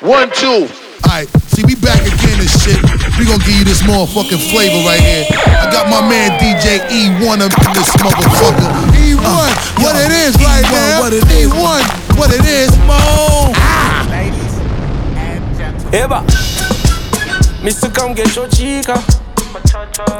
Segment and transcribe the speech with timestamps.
[0.00, 0.64] One, two.
[1.04, 2.80] Alright, see, we back again and shit.
[3.20, 5.26] We gonna give you this motherfucking flavor right here.
[5.28, 8.64] I got my man DJ E1 up in this motherfucker.
[8.96, 9.52] E1, uh,
[9.84, 11.00] what yo, it is E1, right now.
[11.00, 11.52] What it is.
[11.52, 12.96] E1, what it is, mo.
[13.60, 14.08] Ah.
[14.08, 14.56] Ladies
[15.20, 15.94] and gentlemen.
[15.94, 16.24] Eva.
[17.60, 17.94] Mr.
[17.94, 18.96] Come get your chica.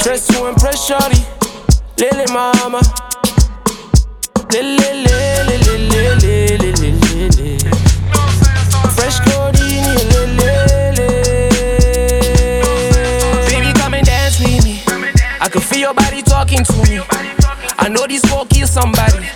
[0.04, 1.24] Dress to impress shorty.
[1.96, 2.82] Lily mama.
[4.52, 7.70] Lily, lily, lily, lily, lily, lily.
[9.00, 9.59] Fresh codeine,
[16.50, 17.00] talking to me.
[17.78, 19.28] I know this will kill somebody.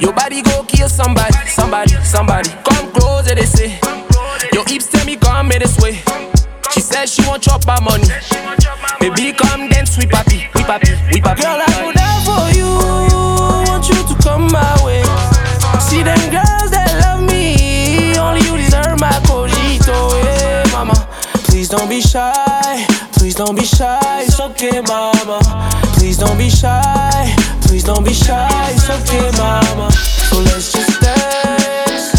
[0.00, 2.50] Your body go kill somebody, somebody, somebody.
[2.64, 3.78] Come closer, they say.
[4.52, 6.00] Your hips tell me come in this way.
[6.72, 8.08] She said she want chop my money.
[9.00, 11.42] Baby, come dance, we papi, we papi, we papi.
[11.42, 12.68] Girl, I go down for you.
[13.70, 15.02] Want you to come my way.
[15.80, 18.16] See them girls that love me.
[18.18, 20.94] Only you deserve my cojito, yeah, mama.
[21.44, 22.86] Please don't be shy.
[23.12, 24.22] Please don't be shy.
[24.22, 25.67] It's okay, mama.
[26.18, 27.36] Please don't be shy.
[27.62, 28.70] Please don't be shy.
[28.72, 29.88] It's okay, mama.
[29.92, 32.12] So let's just dance.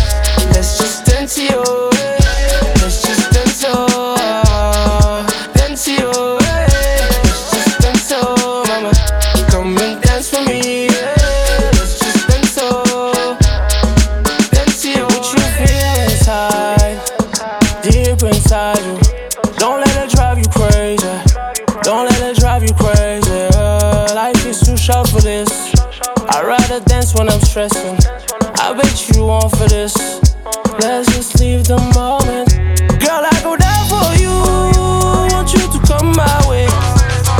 [0.55, 1.98] Let's just dance, yo.
[27.15, 27.97] When I'm stressing.
[28.59, 29.95] I bet you want for this.
[30.81, 32.49] Let's just leave the moment.
[32.99, 34.33] Girl, I go down for you.
[35.33, 36.67] Want you to come my way.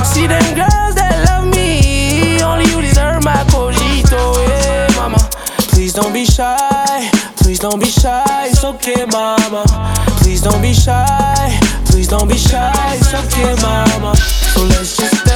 [0.04, 2.42] See them girls that love me.
[2.42, 5.20] Only you deserve my cojito, yeah, mama.
[5.72, 7.10] Please don't be shy.
[7.38, 8.48] Please don't be shy.
[8.48, 9.66] It's okay, mama.
[10.22, 11.60] Please don't be shy.
[11.86, 12.96] Please don't be shy.
[12.96, 14.16] It's okay, mama.
[14.16, 15.29] So let's just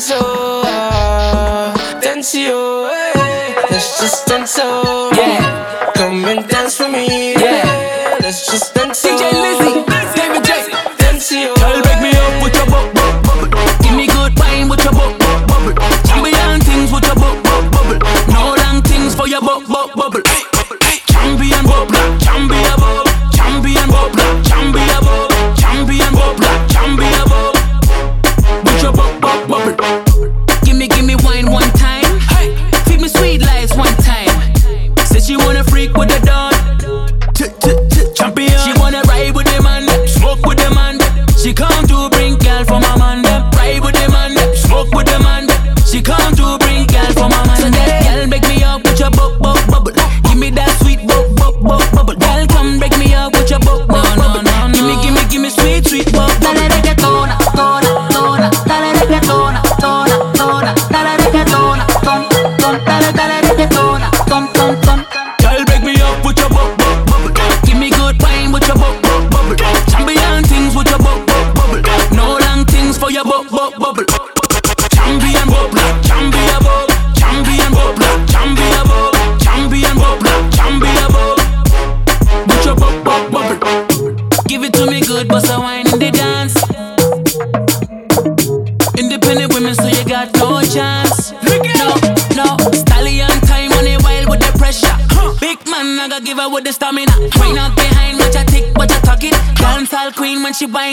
[0.00, 0.34] she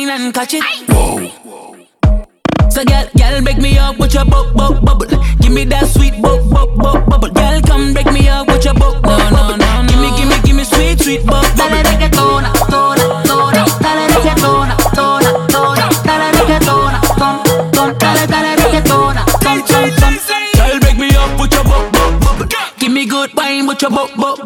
[0.06, 0.64] whine and catch it.
[0.90, 1.30] Whoa.
[2.70, 5.08] So girl, girl, break me up with your bub, bub, bubble.
[5.40, 7.30] Give me that sweet bub, bub, bub, bubble.
[7.30, 9.58] Girl, come break me up with your bub, bub, bubble.
[9.58, 11.70] No, no, no, give me, give me, give me sweet, sweet bub, bubble.
[11.70, 13.64] Dale reggaetona, tona, tona.
[13.84, 15.86] Dale reggaetona, tona, tona.
[16.08, 17.36] Dale reggaetona, ton,
[17.72, 17.90] ton.
[18.00, 20.14] Dale, dale reggaetona, ton, ton, ton.
[20.56, 22.48] Girl, break me up with your bub, bub, bubble.
[22.80, 24.41] Give me good wine with your bub, bub,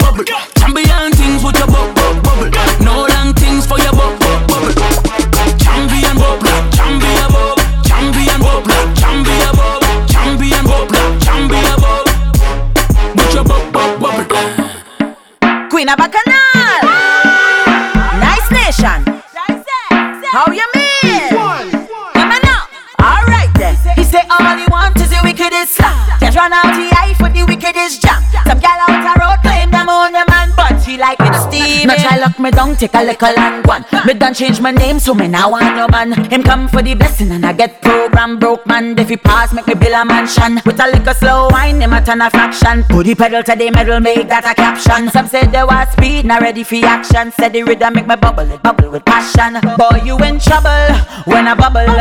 [32.25, 33.85] lock me down, take a little and one.
[34.05, 36.11] Me done change my name, so me now want no man.
[36.31, 38.97] Him come for the blessing and I get program broke man.
[38.97, 40.55] If he pass, make me build a mansion.
[40.65, 42.83] With a little slow wine, him a turn a fraction.
[42.85, 45.09] Put the pedal to the metal, make that a caption.
[45.09, 47.31] Some said they was speed, not ready for action.
[47.31, 49.53] Said the rhythm make me bubble, it bubble with passion.
[49.77, 50.87] Boy, you in trouble
[51.25, 51.93] when I bubble.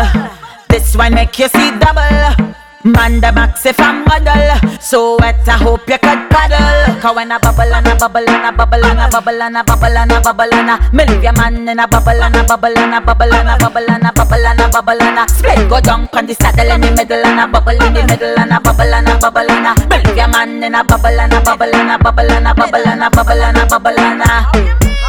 [0.69, 2.63] This one make you see double.
[2.85, 7.33] Man the max if I'm model So wet I hope you could paddle Cause when
[7.33, 10.13] I bubble and I bubble and I bubble and I bubble and I bubble and
[10.13, 12.95] I bubble and I Me leave your man in a bubble and I bubble and
[12.95, 15.81] I bubble and I bubble and I bubble and I bubble and I Split go
[15.81, 18.59] down on the saddle in the middle and I bubble in the middle and I
[18.59, 21.43] bubble and I bubble and I Me leave your man in a bubble and I
[21.43, 25.04] bubble and I bubble and I bubble and I bubble and I bubble and I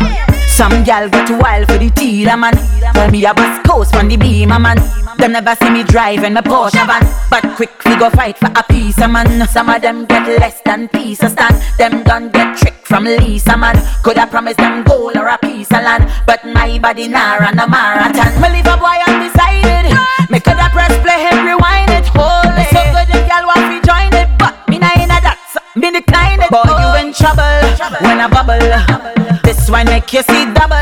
[0.55, 2.55] some gal get wild for the teeter man.
[2.93, 4.77] Tell me a bus coast from the beamer man.
[5.17, 8.63] Them never see me driving my Porsche van, but quick we go fight for a
[8.63, 9.45] piece of man.
[9.49, 11.61] Some of them get less than piece of stand.
[11.77, 13.75] Them done get tricked from Lisa man.
[14.01, 17.59] Could I promise them gold or a piece of land, but my body nah run
[17.59, 18.31] a marathon.
[18.39, 19.91] Me leave a boy undecided.
[20.31, 22.07] Me could I press play him rewind it.
[22.15, 22.71] Hold it.
[22.71, 25.35] So good if y'all want to join it, but me nah in a that.
[25.51, 26.49] So me decline it.
[26.49, 27.43] Boy you in trouble
[28.07, 29.14] when I bubble.
[29.65, 30.77] This one make you see double.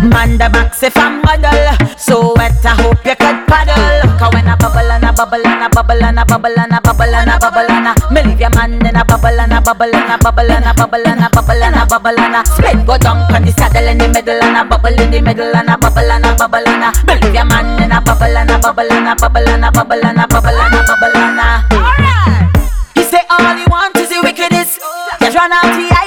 [0.00, 1.52] Man the box if I'm model.
[2.00, 4.00] So wet, I hope you could paddle.
[4.16, 6.80] Cause when I bubble and I bubble and I bubble and I bubble and I
[6.80, 9.60] bubble and I bubble and I me leave your man in a bubble and a
[9.60, 12.40] bubble and a bubble and a bubble and a bubble and a bubble and a
[12.48, 15.52] split go down on the saddle in the middle and a bubble in the middle
[15.52, 18.24] and a bubble and a bubble and a me leave your man in a bubble
[18.24, 21.12] and a bubble and a bubble and a bubble and a bubble and a bubble
[21.12, 21.48] and a.
[21.76, 22.56] Alright.
[22.96, 24.80] He say all he want is the wickedest.
[25.20, 25.97] Just run out the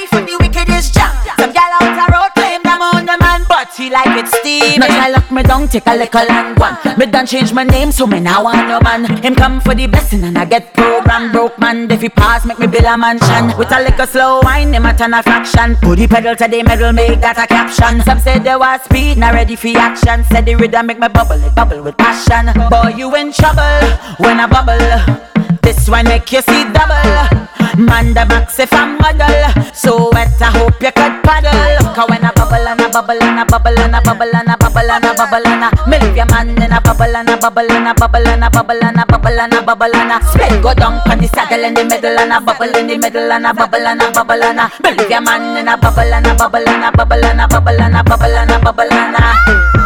[4.82, 6.76] Now try lock me down, take a little and one.
[6.98, 9.06] Me done change my name, so me now want no man.
[9.22, 11.92] Him come for the blessing and I get program broke man.
[11.92, 13.56] If he pass, make me build a mansion.
[13.60, 15.76] With a little slow wine, him a turn a fraction.
[15.84, 18.02] Put the pedal to the metal, make that a caption.
[18.02, 20.24] Some say they was speed, not ready for action.
[20.24, 22.50] Said the rhythm make me bubble, it bubble with passion.
[22.72, 23.86] Boy, you in trouble
[24.18, 25.60] when I bubble.
[25.62, 27.51] This one make you see double.
[27.78, 29.32] Man the box if I'm model
[29.74, 33.40] So wet I hope you could paddle Cause when I bubble and I bubble and
[33.40, 36.18] I bubble and I bubble and I bubble and I bubble and I Me leave
[36.18, 39.00] your man in a bubble and I bubble and I bubble and I bubble and
[39.00, 41.84] I bubble and I bubble and I Split go down on the saddle in the
[41.86, 44.68] middle and I bubble in the middle and I bubble and I bubble and I
[44.84, 47.48] Me leave your man in a bubble and I bubble and I bubble and I
[47.48, 49.81] bubble and I bubble and I bubble and I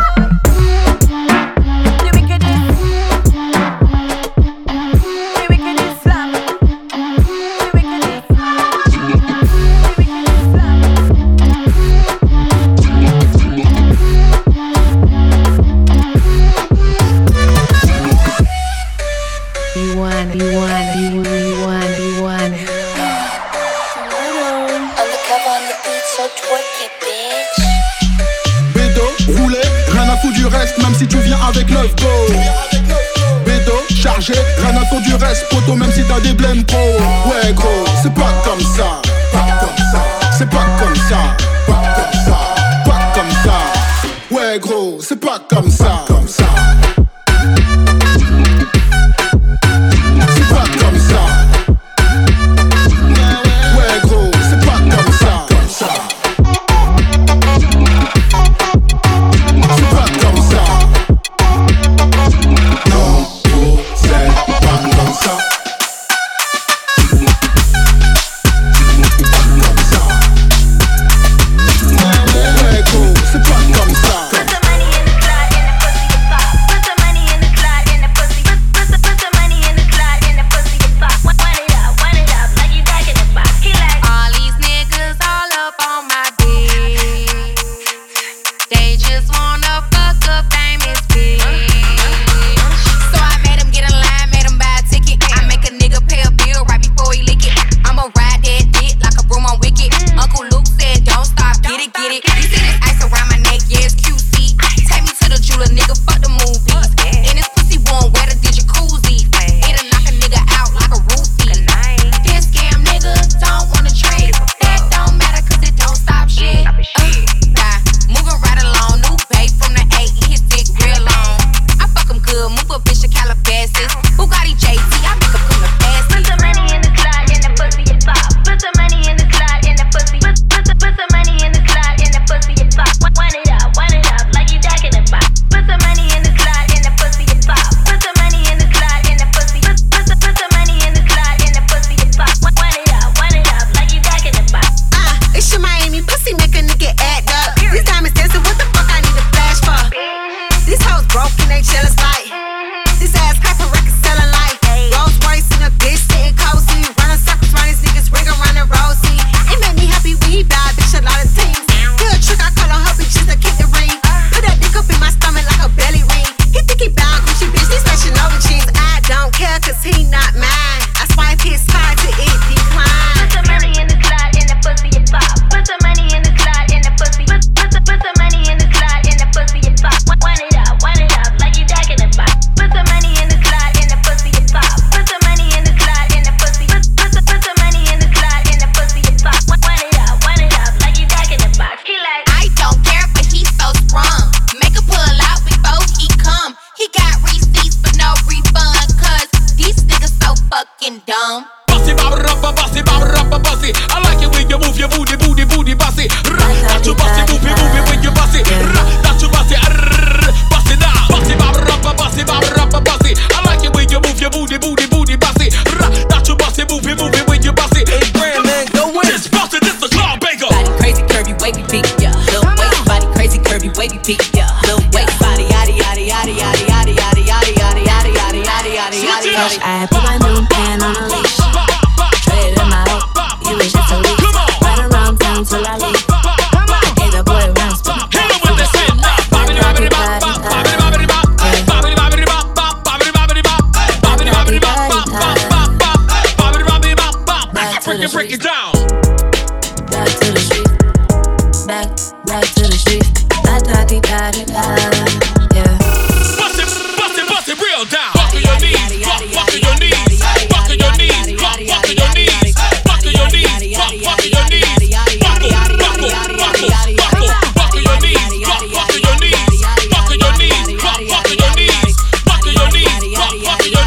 [36.46, 36.85] tempo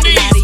[0.09, 0.38] Please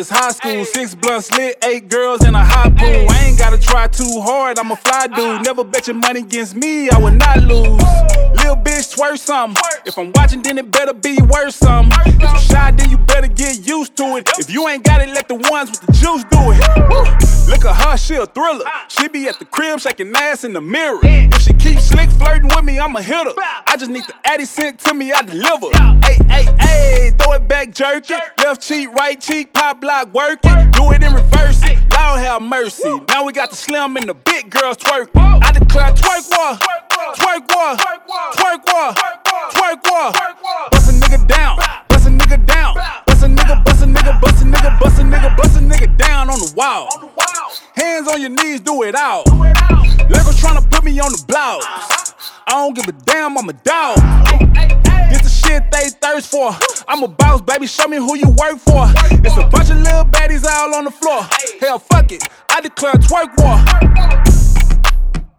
[0.00, 0.64] it's high school.
[0.64, 2.19] Six blunts lit, eight girls
[4.70, 5.44] I'm a fly dude.
[5.44, 7.82] Never bet your money against me, I would not lose.
[8.38, 9.60] Lil bitch, twerk something.
[9.84, 11.98] If I'm watching, then it better be worth something.
[12.06, 14.28] If you shy, then you better get used to it.
[14.38, 16.62] If you ain't got it, let the ones with the juice do it.
[16.88, 17.50] Woo.
[17.50, 18.64] Look at her, she a thriller.
[18.86, 21.00] She be at the crib shaking ass in the mirror.
[21.02, 23.34] If she keeps slick flirting with me, I'ma hit her.
[23.66, 25.66] I just need the Addy sent to me, I deliver.
[26.06, 28.22] Hey, hey, hey, throw it back, jerk it.
[28.38, 30.72] Left cheek, right cheek, pop block, work it.
[30.74, 31.79] Do it in reverse it.
[32.00, 33.00] Lord have mercy.
[33.08, 35.08] Now we got the slim and the big girls twerk.
[35.14, 36.56] I declare twerk war.
[37.14, 37.76] Twerk war.
[38.32, 38.88] Twerk war.
[39.52, 40.12] Twerk war.
[40.70, 41.58] Bust a nigga down.
[41.88, 42.74] Bust a nigga down.
[43.06, 45.96] Bust a nigga, bust a nigga, bust a nigga, bust a nigga, bust a nigga
[45.98, 46.88] down on the wall.
[47.74, 49.26] Hands on your knees, do it out.
[49.26, 51.64] Legos tryna put me on the blouse.
[52.46, 53.98] I don't give a damn, I'm a dog.
[55.12, 56.50] It's the shit they thirst for.
[56.88, 58.90] I'm a boss, baby, show me who you work for.
[59.22, 61.22] It's a bunch of little baddies all on the floor.
[61.58, 63.58] Hell, fuck it, I declare twerk war.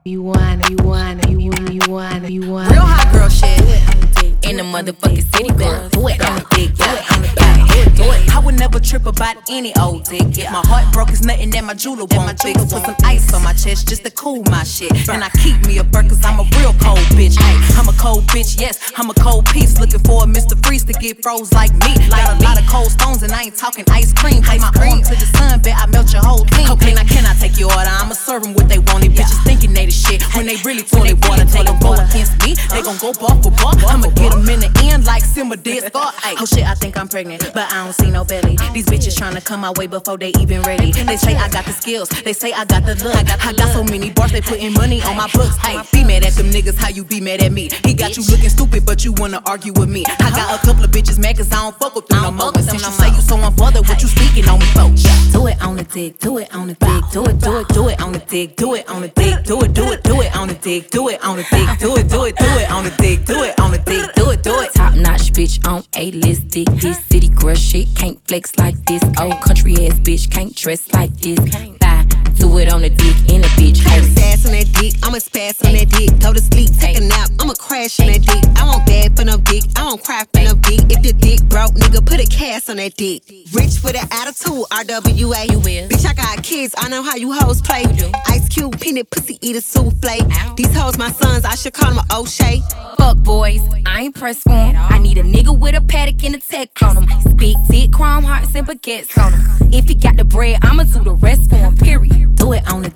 [0.03, 2.71] You want, you want, you want, you want, you want.
[2.71, 3.80] Real hot girl shit.
[4.51, 5.87] In the motherfucking city, girl.
[5.95, 7.55] Do it on the dick, do it on the back.
[7.71, 8.35] Do it, do it.
[8.35, 10.27] I would never trip about any old dick.
[10.35, 12.59] If my heart broke, it's nothing that my jeweler won't fix.
[12.59, 14.91] Put some ice on my chest just to cool my shit.
[15.07, 17.39] And I keep me a burn cause I'm a real cold bitch.
[17.39, 19.79] Ay, I'm a cold bitch, yes, I'm a cold piece.
[19.79, 20.59] Looking for a Mr.
[20.65, 21.95] Freeze to get froze like me.
[22.11, 24.43] Got a lot of cold stones and I ain't talking ice cream.
[24.43, 26.67] Take my arm to the sun, bet I melt your whole team.
[26.75, 27.87] Okay, now can I take your order?
[27.87, 29.07] I'ma serve them what they want.
[29.07, 30.19] These bitches thinking they the shit.
[30.35, 32.59] When they really toilet water, they gon' go against me.
[32.67, 33.79] They gon' go bar for bar.
[33.87, 36.11] I'ma get them in the end like Simba did Scar.
[36.39, 38.57] Oh shit, I think I'm pregnant, but I don't see no belly.
[38.73, 40.91] These bitches tryna come my way before they even ready.
[40.91, 43.15] They say I got the skills, they say I got the look.
[43.15, 45.57] I got so many bars, they putting money on my books.
[45.57, 47.69] Hey, be mad at them niggas, how you be mad at me?
[47.83, 50.05] He got you looking stupid, but you wanna argue with me.
[50.07, 52.51] I got a couple of bitches mad cause I don't fuck with them no more.
[52.55, 54.89] And since you say you so unbothered, what you speaking on me for?
[55.31, 57.89] Do it on the dick, do it on the dick, do it, do it, do
[57.89, 60.35] it on the dick, do it on the dick, do it, do it, do it
[60.35, 62.83] on the dick, do it on the dick, do it, do it, do it on
[62.83, 64.73] the dick, do it on the dick, do it, do it.
[64.73, 66.67] Top notch bitch on a list dick.
[66.79, 69.03] This city girl shit can't flex like this.
[69.19, 71.39] Old country ass bitch can't dress like this.
[71.79, 72.20] Bye.
[72.41, 73.77] Do it on the dick in a bitch.
[73.85, 76.09] Hey, sass on that dick, I'ma spaz on that dick.
[76.19, 78.43] Go to sleep, take a nap, I'ma crash on that dick.
[78.57, 80.81] I won't bad for no dick, I won't cry for no dick.
[80.89, 83.21] If your dick broke, nigga, put a cast on that dick.
[83.53, 85.51] Rich with an attitude, RWA.
[85.51, 85.87] You will.
[85.87, 87.85] Bitch, I got kids, I know how you hoes play.
[88.27, 90.55] Ice Cube, peanut pussy, eat a souffle.
[90.55, 92.63] These hoes my sons, I should call them O'Shea.
[92.97, 94.75] Fuck boys, I ain't pressed for 'em.
[94.75, 97.35] I need a nigga with a Patek and a tech on him.
[97.35, 99.69] Big dick, chrome hearts and baguettes on him.
[99.71, 102.30] If he got the bread, I'ma do the rest for him, period.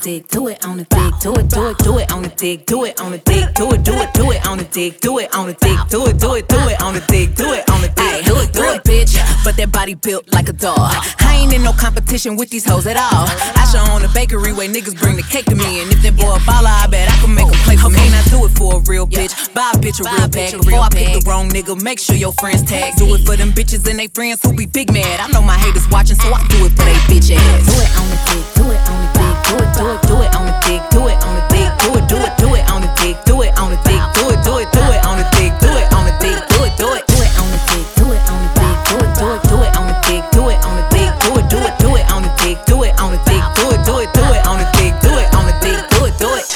[0.06, 2.68] Dick, do it on the dick, do it, do it, do it on the dick,
[2.68, 5.18] do it on the dick, do it, do it, do it on the dick, do
[5.18, 7.68] it on the dick, do it, do it, do it on the dick, do it
[7.72, 9.18] on the dick, do it, do it, bitch.
[9.44, 10.94] But that body built like a dog.
[11.26, 13.26] I ain't in no competition with these hoes at all.
[13.58, 16.16] I should own a bakery where niggas bring the cake to me, and if that
[16.16, 18.06] boy a baller, I bet I can make him play for me.
[18.14, 20.54] Now do it for a real bitch, buy a bitch a real bag.
[20.54, 22.94] Before I pick the wrong nigga, make sure your friends tag.
[22.98, 25.20] Do it for them bitches and they friends who be big mad.
[25.20, 27.66] I know my haters watching, so I do it for they bitch ass.
[27.66, 30.22] Do it on the dick, do it on the dick, do it, do it, do
[30.22, 32.66] it on the dick, do it on the dick, do it, do it, do it
[32.72, 35.18] on the dick, do it on the dick, do it, do it, do it on
[35.18, 37.60] the dick, do it on the dick, do it, do it, do it on the
[37.68, 40.24] dick, do it on the dick, do it, do it, do it on the dick,
[40.32, 42.84] do it on the dick, do it, do it, do it on the dick, do
[42.84, 45.30] it on the dick, do it, do it, do it on the dick, do it
[45.36, 46.48] on the dick, do it, do it.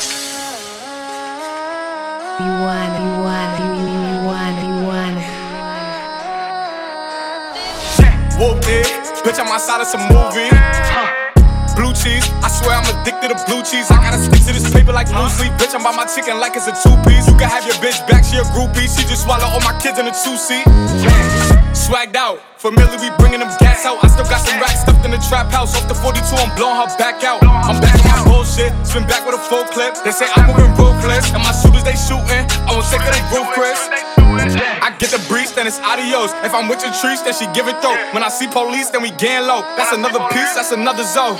[2.40, 5.18] You want, you want, you you want, you want.
[8.40, 8.88] Whoop it,
[9.24, 11.09] bitch, I'm outside of some movie.
[11.80, 13.88] Blue cheese, I swear I'm addicted to blue cheese.
[13.88, 15.56] I gotta stick to this paper like blue sleep.
[15.56, 17.24] Bitch, I'm by my chicken like it's a two piece.
[17.24, 18.84] You can have your bitch back, she a groupie.
[18.84, 20.68] She just swallow all my kids in a two seat.
[21.72, 24.04] Swagged out, familiar, we bringing them gas out.
[24.04, 25.72] I still got some racks stuffed in the trap house.
[25.72, 27.40] Off the 42, I'm blowing her back out.
[27.48, 29.96] I'm back my bullshit, spin back with a full clip.
[30.04, 32.44] They say I'm moving ruthless, and my shooters they shooting.
[32.68, 33.80] I won't take they roof, Chris.
[34.84, 36.36] I get the breeze, then it's adios.
[36.44, 37.96] If I'm with your trees, then she give it though.
[38.12, 39.64] When I see police, then we gang low.
[39.80, 41.40] That's another piece, that's another zone.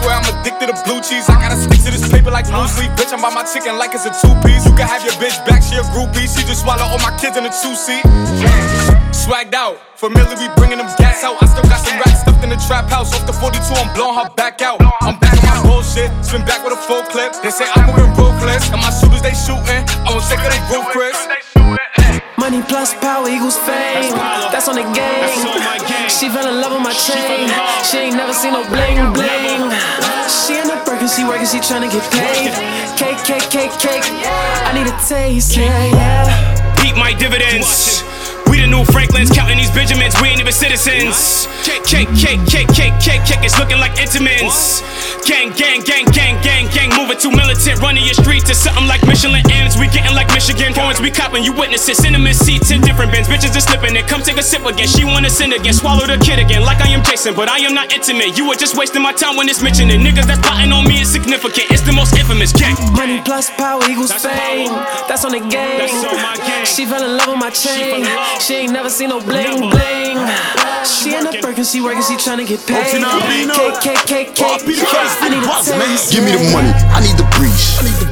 [0.00, 1.28] swear I'm addicted to blue cheese.
[1.28, 2.90] I gotta stick to this paper like blue sleep.
[2.96, 4.64] Bitch, I'm by my chicken like it's a two piece.
[4.64, 6.24] You can have your bitch back, she a groupie.
[6.24, 8.02] She just swallow all my kids in a two seat.
[9.12, 11.36] Swagged out, familiar, we bringing them gas out.
[11.42, 13.12] I still got some racks stuffed in the trap house.
[13.14, 14.80] Off the 42, I'm blowing her back out.
[15.04, 17.36] I'm back on my bullshit, spin back with a full clip.
[17.42, 19.84] They say I'm moving ruthless, and my shooters they shooting.
[20.06, 21.18] I won't take of they roof, Chris.
[22.50, 24.10] Money plus power equals fame.
[24.50, 26.10] That's on the game.
[26.10, 27.46] She fell in love with my chain.
[27.86, 29.70] She ain't never seen no bling bling.
[30.26, 32.50] She in the Birkin, she working, she tryna get paid.
[32.98, 34.02] Cake, cake, cake, cake.
[34.66, 36.74] I need a taste, yeah, yeah.
[36.82, 38.02] Beat my dividends.
[38.50, 41.46] We the new Franklins, counting these Benjamins, we ain't even citizens.
[41.62, 44.82] Cake, cake, cake, cake, cake, cake, cake, it's looking like intimates.
[45.22, 49.04] Gang, gang, gang, gang, gang, gang, moving too militant, running your streets to something like
[49.06, 49.76] Michelin ends.
[49.76, 51.96] We getting like Michigan points, we copping, you witness it.
[51.96, 54.08] Cinnamon seats in different bins, bitches are slipping it.
[54.08, 56.88] Come take a sip again, she wanna sin again, swallow the kid again, like I
[56.88, 58.36] am Jason, but I am not intimate.
[58.38, 60.00] You were just wasting my time when it's mentioning.
[60.00, 62.76] Niggas that's plotting on me is significant, it's the most infamous gang.
[62.92, 64.72] Money plus power equals fame.
[65.08, 65.78] That's on the game.
[65.78, 66.64] That's on my game.
[66.64, 68.06] She fell in love with my chain.
[68.40, 70.16] She ain't never seen no bling bling.
[70.84, 73.04] She in the Birkin, she working, she tryna get oh, paid.
[73.84, 74.62] Cake, cake, cake, cake.
[75.20, 76.12] I need a taste.
[76.12, 77.49] Give me the money, I need the breeze.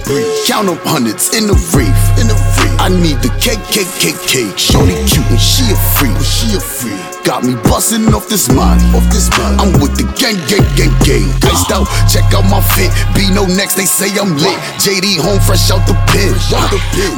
[0.05, 0.47] Breeze.
[0.47, 2.19] Count up hundreds in the reef.
[2.19, 2.68] In the reef.
[2.89, 4.57] I need the cake, cake, cake, cake.
[4.57, 6.17] Shorty cute and she a freak.
[6.25, 6.97] She a freak.
[7.21, 8.81] Got me bustin' off this money.
[8.97, 9.61] Off this money.
[9.61, 11.29] I'm with the gang, gang, gang, gang.
[11.45, 12.89] Iced out, check out my fit.
[13.13, 14.57] B no next, they say I'm lit.
[14.81, 16.33] JD home fresh out the pen.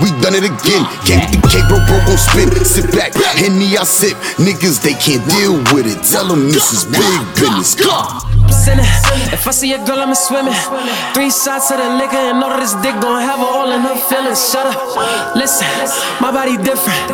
[0.02, 0.82] We done it again.
[1.06, 2.50] Came with the cake, bro, bro, gon' spin.
[2.66, 4.18] Sit back, Henny, I sip.
[4.42, 6.02] Niggas, they can't deal with it.
[6.02, 7.78] Tell them this is big business.
[7.78, 8.26] God.
[8.42, 8.90] I'm sinning.
[9.30, 10.54] If I see a girl, I'm swimming.
[11.14, 13.80] Three shots of the liquor and all of this dick gon' have her all in
[13.86, 14.42] her feelings.
[14.50, 15.36] Shut up.
[15.36, 15.59] Listen,
[16.20, 17.04] my body different.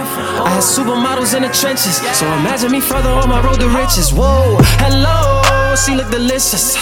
[0.47, 4.13] I had supermodels in the trenches, so imagine me further on my road to riches.
[4.13, 6.77] Whoa, hello, she look delicious.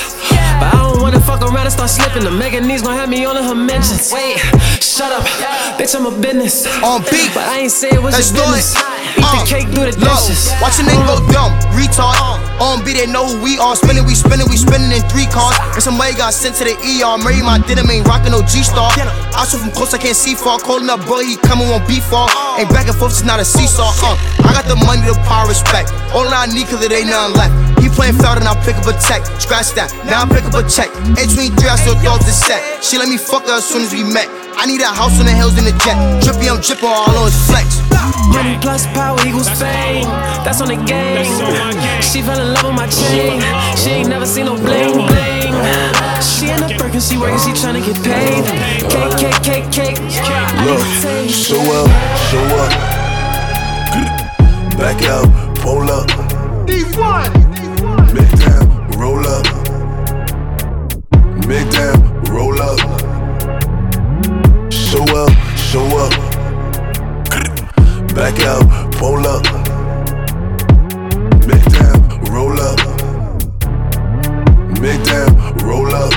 [0.60, 2.24] But I don't wanna fuck around and start slipping.
[2.24, 4.08] The Megan knees gon' have me on in her mentions.
[4.10, 4.38] Wait,
[4.80, 5.20] shut up,
[5.76, 6.64] bitch, I'm a business.
[6.80, 7.28] On beat.
[7.36, 8.64] but I ain't say it was Let's your do it.
[8.64, 8.80] business.
[9.14, 10.16] Eat the Uh, cake, do the low.
[10.16, 10.48] dishes.
[10.64, 12.16] Watch your nigga go dumb, retard.
[12.58, 13.76] On beat, they know who we are.
[13.76, 15.54] Spinning, we spinning, we spinning in three cars.
[15.76, 17.18] And somebody got sent to the ER.
[17.20, 18.88] Murray, my denim ain't rockin' no G Star.
[19.36, 20.58] I shoot from close, I can't see far.
[20.58, 22.30] Calling up boy, he coming on beat far.
[22.58, 23.92] Ain't back and forth, it's not a seesaw.
[24.00, 24.16] Uh,
[24.48, 25.92] I got the money, the power, respect.
[26.16, 27.52] All I need, cause it ain't nothing left.
[27.84, 29.20] He playing foul, then I pick up a tech.
[29.36, 30.88] Scratch that, now I pick up a check.
[31.20, 32.80] A23, I still thought this set.
[32.80, 34.24] She let me fuck her as soon as we met.
[34.56, 36.00] I need a house on the hills in the jet.
[36.24, 37.84] Drippy, I'm drippin' all on his flex.
[38.32, 40.08] Money plus power equals fame.
[40.48, 41.28] That's on the game.
[42.00, 43.44] She fell in love with my chain.
[43.76, 45.52] She ain't never seen no bling bling.
[46.24, 48.48] She in the Birkin, she working, she tryna get paid.
[48.88, 50.00] Cake, cake, cake, cake.
[58.14, 58.68] Big damn
[59.00, 59.44] roll up.
[61.48, 62.78] Big damn roll up.
[64.72, 66.12] Show up, show up.
[68.14, 69.42] Back out, pull up.
[71.44, 72.00] Big damn
[72.32, 72.78] roll up.
[74.80, 75.34] Big damn
[75.66, 76.14] roll up.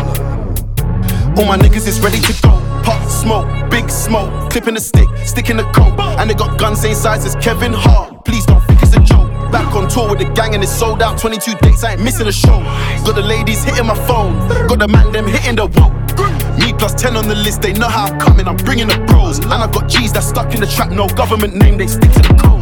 [1.38, 2.50] All my niggas is ready to go.
[2.86, 6.00] Hot smoke, big smoke, clipping a stick, sticking a coat.
[6.20, 8.24] And they got guns same size as Kevin Hart.
[8.24, 8.77] Please don't.
[9.52, 11.18] Back on tour with the gang and it's sold out.
[11.18, 12.60] 22 dates, I ain't missing a show.
[13.06, 14.36] Got the ladies hitting my phone,
[14.68, 15.92] got the man them hitting the wall.
[16.58, 19.40] Me plus 10 on the list, they know how I'm coming, I'm bringing the bros.
[19.40, 22.20] And I got G's that stuck in the trap, no government name, they stick to
[22.20, 22.58] the code.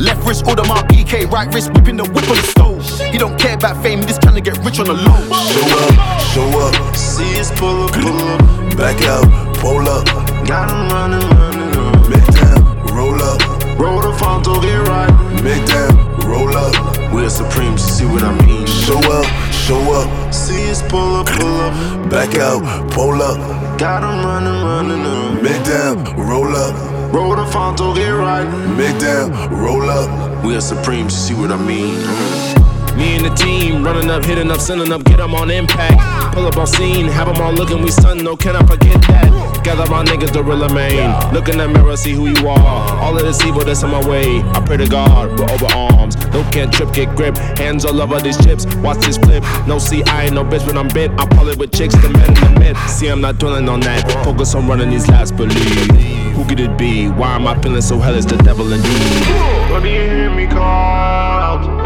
[0.00, 2.82] Left wrist, order my PK, right wrist, whipping the whip on the stove.
[3.12, 5.20] He don't care about fame, he just trying to get rich on the low.
[5.52, 6.96] Show up, show up.
[6.96, 8.76] See us pull up, pull up.
[8.76, 10.06] Back out, pull up.
[10.46, 12.10] Got him running, running, running.
[12.10, 13.55] Make them roll up.
[13.78, 15.12] Roll the Fonto, get right.
[15.44, 15.94] Make them
[16.26, 17.12] roll up.
[17.12, 18.66] We're supreme, see what I mean.
[18.66, 20.32] Show up, show up.
[20.32, 22.10] See us pull up, pull up.
[22.10, 23.38] Back out, pull up.
[23.78, 25.42] Got him running, running, up.
[25.42, 26.74] Make them roll up.
[27.12, 28.48] Roll the Fonto, get right.
[28.76, 30.42] Make them roll up.
[30.42, 32.55] We are supreme, see what I mean.
[32.96, 36.00] Me and the team running up, hitting up, sending up, get 'em on impact.
[36.34, 39.62] Pull up on scene, have 'em all looking, we stun, no, can I forget that?
[39.62, 41.12] Gather my niggas, the real main.
[41.32, 43.02] Look in the mirror, see who you are.
[43.02, 44.42] All of this evil that's in my way.
[44.54, 46.16] I pray to God, we're over arms.
[46.32, 47.36] No can't trip, get grip.
[47.58, 49.44] Hands all over these chips, watch this flip.
[49.66, 51.20] No, see, I ain't no bitch when I'm bent.
[51.20, 52.76] I pull it with chicks, the men in the mid.
[52.86, 54.10] See, I'm not dwelling on that.
[54.24, 55.90] Focus on running these laps, believe.
[56.36, 57.08] Who could it be?
[57.08, 58.26] Why am I feeling so hellish?
[58.26, 59.26] The devil indeed.
[59.70, 61.85] What do you hear me call out?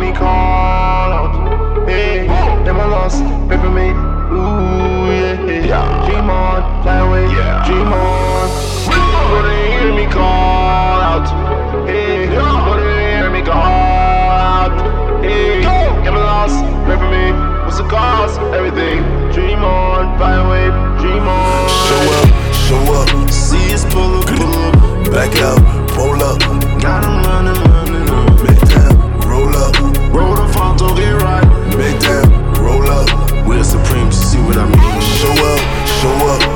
[0.00, 1.86] Me call out?
[1.86, 3.22] Hey, am I lost?
[3.46, 3.90] Pray for me.
[4.32, 6.06] Ooh, yeah, yeah.
[6.06, 7.26] Dream on, fly away,
[7.66, 8.48] dream on.
[8.88, 11.28] Do you hear me call out?
[11.86, 12.28] Hey,
[12.66, 15.22] what do you hear me call out?
[15.22, 15.64] Hey,
[16.06, 16.58] am I lost?
[16.86, 17.32] Pray for me.
[17.64, 18.40] What's the cost?
[18.56, 19.02] Everything.
[19.32, 20.66] Dream on, fly away,
[20.98, 21.68] dream on.
[21.88, 22.28] Show up,
[22.66, 23.30] show up.
[23.30, 25.12] See us pull up, pull up.
[25.12, 25.60] Back out,
[25.90, 26.40] pull up.
[26.80, 27.69] Got 'em running.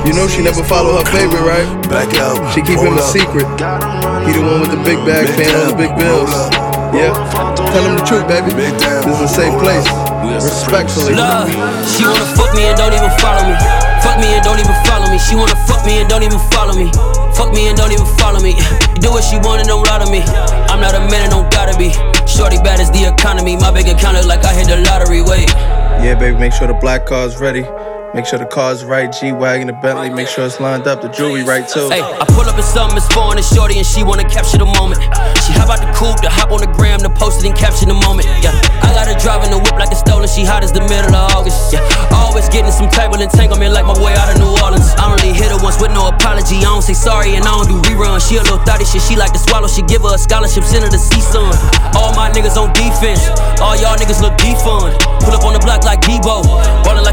[0.05, 1.65] You know she never follow her favorite, right?
[1.89, 2.37] Back out.
[2.53, 3.49] She keep him a secret.
[4.29, 6.29] He the one with the big bag, paying all the big bills.
[6.93, 7.09] Yeah,
[7.73, 8.53] tell him the truth, baby.
[8.53, 9.89] This is a safe place.
[10.29, 11.17] Respectfully.
[11.17, 11.49] Love,
[11.89, 13.57] she wanna fuck me and don't even follow me.
[14.05, 15.17] Fuck me and don't even follow me.
[15.17, 16.93] She wanna fuck me and don't even follow me.
[17.33, 18.53] Fuck me and don't even follow me.
[19.01, 20.21] Do what she want and don't lie to me.
[20.69, 21.89] I'm not a man and don't gotta be.
[22.29, 23.57] Shorty bad as the economy.
[23.57, 25.25] My bank account look like I hit the lottery.
[25.25, 25.49] Wait.
[25.99, 27.65] Yeah, baby, make sure the black car's ready.
[28.15, 31.11] Make sure the car's right, G Wagon, the Bentley, make sure it's lined up, the
[31.11, 31.91] jewelry right too.
[31.91, 34.71] Hey, I pull up in something, it's foreign and shorty, and she wanna capture the
[34.79, 35.03] moment.
[35.43, 37.83] She hop out the coupe, to hop on the gram, to post it and capture
[37.83, 38.31] the moment.
[38.39, 41.11] Yeah, I got her driving the whip like it's stolen, she hot as the middle
[41.11, 41.75] of August.
[41.75, 41.83] Yeah,
[42.15, 44.95] always getting some of entanglement like my way out of New Orleans.
[44.95, 47.67] I only hit her once with no apology, I don't say sorry and I don't
[47.67, 48.23] do reruns.
[48.31, 50.87] She a little thotty shit, she like to swallow, she give her a scholarship, send
[50.87, 51.51] her to see sun.
[51.99, 53.27] All my niggas on defense,
[53.59, 54.95] all y'all niggas look defund.
[55.19, 56.47] Pull up on the block like Debo,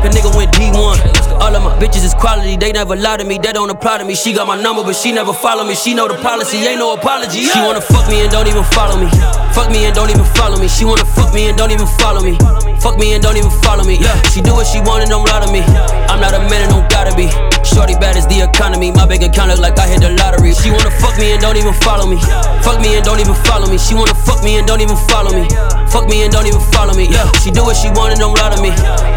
[0.03, 1.21] like a nigga went D1.
[1.40, 4.05] All of my bitches is quality, they never lie to me, they don't apply to
[4.05, 4.14] me.
[4.14, 5.75] She got my number, but she never follow me.
[5.75, 7.42] She know the policy, ain't no apology.
[7.42, 9.09] She wanna fuck me and don't even follow me.
[9.55, 10.68] Fuck me and don't even follow me.
[10.68, 12.37] She wanna fuck me and don't even follow me.
[12.81, 13.99] Fuck me and don't even follow me.
[14.01, 15.62] Yeah, she do what she want and don't lie to me.
[16.11, 17.31] I'm not a man and don't gotta be.
[17.62, 18.90] Shorty bad is the economy.
[18.90, 20.53] My bank account look like I hit the lottery.
[20.55, 22.18] She wanna fuck me and don't even follow me.
[22.62, 23.79] Fuck me and don't even follow me.
[23.79, 25.47] She wanna fuck me and don't even follow me.
[25.88, 27.07] Fuck me and don't even follow me.
[27.09, 28.71] Yeah, she do what she want and don't lie to me.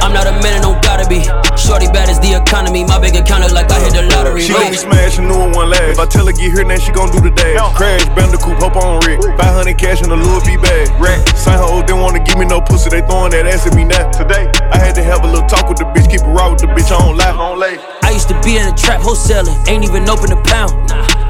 [0.03, 1.25] I'm not a man and don't gotta be.
[1.57, 2.83] Shorty bad as the economy.
[2.83, 4.41] My bank account look like I hit the lottery.
[4.41, 4.71] She Wait.
[4.71, 5.95] gon' be smashing new one last.
[5.95, 7.59] If I tell her get here, then she gon' do the dash.
[7.75, 9.21] Crash, Bandicoot, hope on Rick.
[9.21, 10.87] 500 cash in a Louis V bag.
[10.99, 12.89] Rack, same hoe, didn't wanna give me no pussy.
[12.89, 14.09] They throwing that ass at me now.
[14.11, 16.07] Today, I had to have a little talk with the bitch.
[16.09, 16.91] Keep it raw with the bitch.
[16.91, 17.31] I don't lie.
[17.31, 17.77] I don't lay.
[18.03, 20.71] I used to be in a trap wholesaler, ain't even open a pound.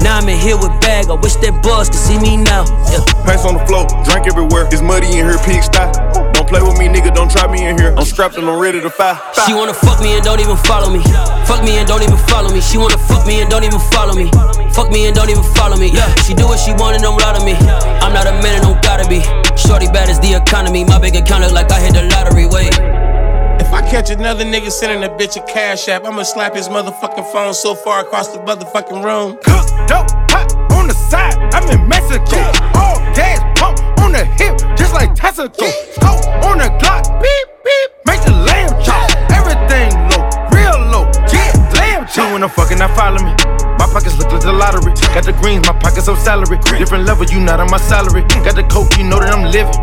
[0.02, 1.08] Now I'm in here with bag.
[1.10, 2.68] I wish that buzz could see me now.
[2.92, 3.02] Yeah.
[3.24, 4.68] Pants on the floor, drink everywhere.
[4.70, 6.25] It's muddy in here, pig style.
[6.46, 7.12] Don't play with me, nigga.
[7.12, 7.92] Don't try me in here.
[7.98, 9.18] I'm strapped and I'm ready to fight.
[9.46, 11.02] She wanna fuck me and don't even follow me.
[11.42, 12.60] Fuck me and don't even follow me.
[12.60, 14.30] She wanna fuck me and don't even follow me.
[14.70, 15.90] Fuck me and don't even follow me.
[15.90, 17.54] Yeah, she do what she want and don't lie to me.
[17.98, 19.22] I'm not a man and don't gotta be.
[19.58, 20.84] Shorty bad as the economy.
[20.84, 22.46] My bank account look like I hit the lottery.
[22.46, 22.78] Wait.
[23.58, 27.26] If I catch another nigga sending a bitch a cash app, I'ma slap his motherfucking
[27.32, 29.36] phone so far across the motherfucking room.
[29.42, 30.25] Cook dope hot
[30.86, 31.34] on the side.
[31.52, 32.38] I'm in Mexico.
[32.78, 35.66] All gas pump on the hip, just like Texaco.
[35.98, 37.02] Scope on the Glock.
[37.18, 37.90] Beep beep.
[38.06, 39.10] Make the lamb chop.
[39.34, 40.22] Everything low,
[40.54, 41.04] real low.
[41.34, 42.32] Yeah, lamb chop.
[42.32, 43.34] When I'm fucking, I follow me.
[43.78, 44.94] My pockets look like the lottery.
[45.10, 46.58] Got the greens, my pockets on salary.
[46.78, 48.22] Different level, you not on my salary.
[48.22, 48.44] Mm.
[48.44, 49.74] Got the coke, you know that I'm living.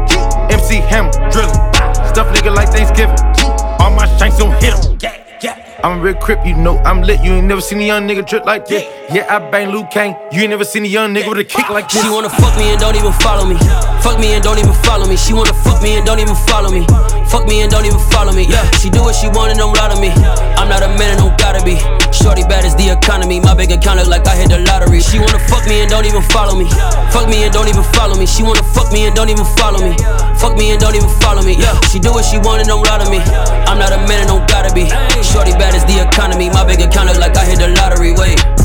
[0.56, 1.60] MC Hammer, drilling.
[2.08, 3.20] Stuff nigga like Thanksgiving.
[3.80, 5.23] All my shanks don't hit 'em.
[5.84, 7.19] I'm a real crip, you know I'm lit.
[7.19, 8.84] You ain't never seen a young nigga drip like this.
[9.12, 10.15] Yeah, I bang Luke Kane.
[10.32, 12.02] You ain't never seen a young nigga with a kick like this.
[12.02, 13.58] She wanna fuck me and don't even follow me.
[14.00, 15.17] Fuck me and don't even follow me.
[15.17, 16.88] She wanna fuck me and don't even follow me.
[17.28, 18.48] Fuck me and don't even follow me.
[18.48, 20.08] Yeah, she do what she want and don't lie to me.
[20.56, 21.76] I'm not a man and don't gotta be.
[22.13, 23.39] Shorty bad as the economy.
[23.41, 25.02] My bank account look like I hit the lottery.
[25.02, 26.69] She wanna fuck me and don't even follow me.
[27.10, 28.26] Fuck me and don't even follow me.
[28.26, 29.97] She wanna fuck me and don't even follow me.
[30.38, 31.58] Fuck me and don't even follow me.
[31.58, 33.19] Yeah, she do what she want and don't lie to me.
[33.65, 34.88] I'm not a man and don't gotta be.
[35.26, 36.49] Shorty bad as the economy.
[36.49, 38.13] My bank account look like I hit the lottery.
[38.13, 38.62] Wait.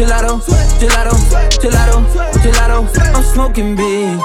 [0.00, 0.40] Gelato,
[0.78, 1.16] gelato,
[1.60, 2.06] gelato,
[2.40, 2.88] gelato.
[3.14, 4.18] I'm smoking big.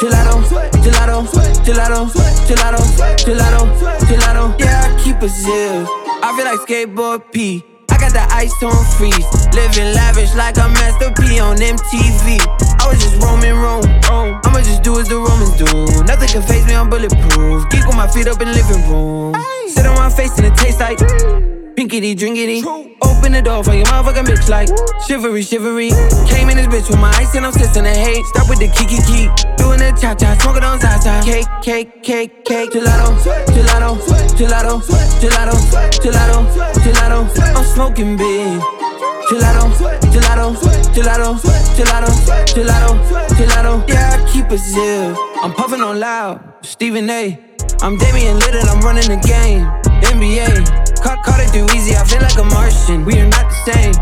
[0.00, 0.40] Gelato,
[0.82, 1.28] gelato,
[1.62, 2.10] gelato,
[2.46, 2.82] gelato,
[3.24, 3.68] gelato,
[4.06, 4.54] gelato.
[4.58, 5.86] Yeah, I keep a zip.
[6.22, 7.62] I feel like skateboard P.
[7.90, 9.26] I got the ice on freeze.
[9.52, 12.40] Living lavish like a Master P on MTV.
[12.80, 13.84] I was just roaming Rome.
[14.44, 16.04] I'ma just do as the Romans do.
[16.04, 17.68] Nothing can face me, I'm bulletproof.
[17.68, 19.36] Geek with my feet up in the living room.
[19.68, 21.51] Sit on my face and it tastes like.
[21.76, 22.62] Pinkity drinkity.
[23.02, 24.68] Open the door for your motherfucking bitch like
[25.06, 25.90] shivery shivery.
[26.28, 28.24] Came in this bitch with my ice and I'm sissing the hate.
[28.26, 29.28] Stop with the kiki key.
[29.56, 31.22] Doing the cha cha, smoking on Zaza.
[31.24, 32.70] Cake, cake, cake, cake.
[32.70, 33.16] Gelato,
[33.54, 33.96] gelato,
[34.36, 34.80] gelato,
[35.20, 35.56] gelato,
[36.02, 36.44] gelato,
[36.84, 37.56] gelato.
[37.56, 38.60] I'm smoking big.
[39.30, 39.70] Gelato,
[40.12, 40.52] gelato,
[40.92, 41.40] gelato,
[41.72, 42.12] gelato,
[42.52, 42.92] gelato,
[43.36, 43.88] gelato.
[43.88, 45.16] Yeah, I keep a zip.
[45.42, 46.52] I'm puffing on loud.
[46.62, 47.38] Stephen A.
[47.80, 49.66] I'm Damian Lillard, I'm running the game.
[50.12, 53.04] NBA, caught, caught it too easy, I feel like a Martian.
[53.04, 53.94] We are not the same.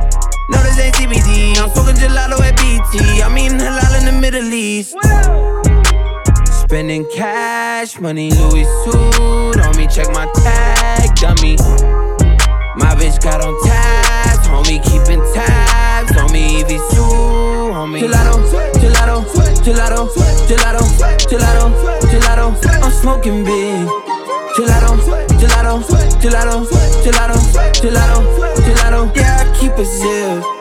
[0.51, 1.57] No, this ain't CBD.
[1.59, 3.23] I'm smoking gelato at BT.
[3.23, 4.95] I'm eating halal in the Middle East.
[6.63, 9.87] Spending cash, money, Louis suit on me.
[9.89, 11.57] Check my tag, dummy.
[12.77, 16.63] My bitch got on tabs, homie, keeping tabs on me.
[16.63, 18.01] EV Sue, homie.
[18.01, 18.37] Gelato,
[18.79, 19.25] gelato,
[19.65, 20.09] gelato,
[20.47, 20.85] gelato,
[21.29, 21.71] gelato,
[22.11, 22.83] gelato.
[22.83, 24.00] I'm smoking big.
[24.57, 24.97] Gelato,
[25.39, 25.81] gelato,
[26.21, 26.67] gelato,
[27.03, 27.39] gelato,
[27.73, 28.21] gelato,
[28.63, 29.13] gelato.
[29.15, 30.60] Yeah, I keep it zip.